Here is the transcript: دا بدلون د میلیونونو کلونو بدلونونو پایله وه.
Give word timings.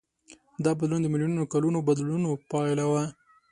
دا 0.63 0.71
بدلون 0.79 1.01
د 1.03 1.07
میلیونونو 1.13 1.45
کلونو 1.53 1.79
بدلونونو 1.87 2.29
پایله 2.51 2.85
وه. 2.91 3.03